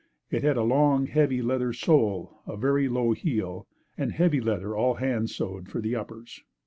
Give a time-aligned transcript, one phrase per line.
[0.31, 4.75] It had a long, heavy sole leather sole, a very low heel and heavy leather
[4.75, 6.41] all hand sewed, for the uppers.